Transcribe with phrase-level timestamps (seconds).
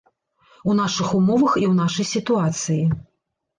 [0.71, 2.83] У нашых умовах і ў нашай сітуацыі.